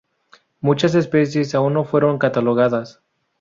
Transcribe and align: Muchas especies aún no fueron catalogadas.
Muchas 0.61 0.95
especies 0.95 1.53
aún 1.53 1.75
no 1.75 1.85
fueron 1.85 2.17
catalogadas. 2.17 3.01